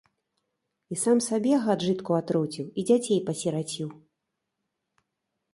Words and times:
І 0.93 0.97
сам 1.01 1.17
сабе, 1.25 1.51
гад, 1.67 1.79
жытку 1.89 2.11
атруціў, 2.21 2.65
і 2.71 2.81
дзяцей 2.91 3.19
пасіраціў. 3.31 3.93